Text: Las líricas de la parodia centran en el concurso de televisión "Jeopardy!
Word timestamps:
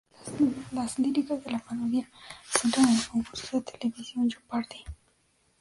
Las 0.71 0.97
líricas 0.97 1.43
de 1.43 1.51
la 1.51 1.59
parodia 1.59 2.09
centran 2.49 2.89
en 2.89 2.95
el 2.97 3.07
concurso 3.07 3.57
de 3.57 3.71
televisión 3.71 4.31
"Jeopardy! 4.31 4.83